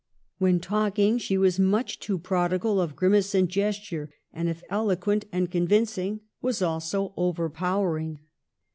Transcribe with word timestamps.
When 0.39 0.59
talking, 0.59 1.19
she 1.19 1.37
was 1.37 1.59
much 1.59 1.99
too 1.99 2.17
prodigal 2.17 2.81
of 2.81 2.95
grimace 2.95 3.35
and 3.35 3.47
gesture, 3.47 4.11
and, 4.33 4.49
if 4.49 4.63
eloquent 4.67 5.25
and 5.31 5.51
con 5.51 5.67
vincing, 5.67 6.21
was 6.41 6.59
also 6.59 7.13
overpowering. 7.17 8.17